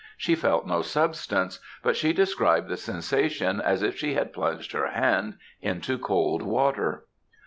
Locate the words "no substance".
0.65-1.59